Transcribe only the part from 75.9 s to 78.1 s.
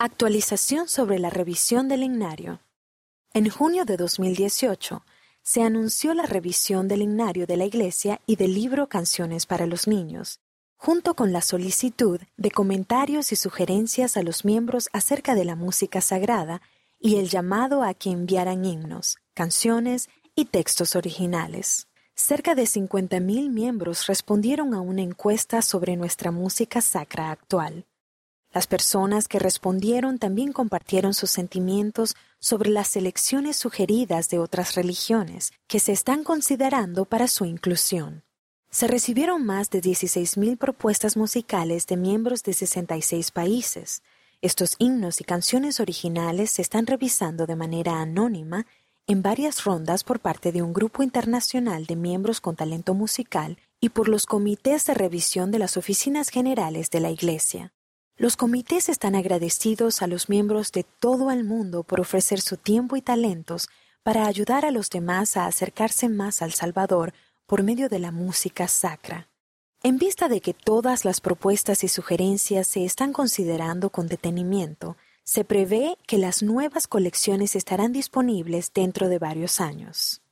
que las nuevas colecciones estarán